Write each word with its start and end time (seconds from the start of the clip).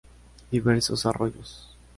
Diversos 0.49 1.05
arroyos. 1.05 1.77